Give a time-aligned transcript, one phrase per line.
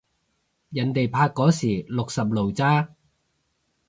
[0.69, 2.95] 人哋拍嗰時六十路咋